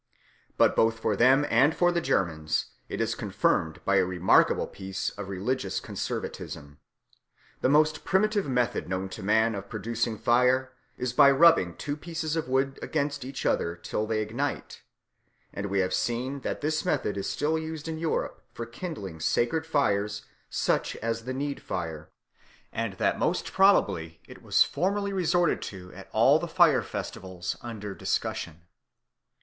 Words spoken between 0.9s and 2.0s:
for them and for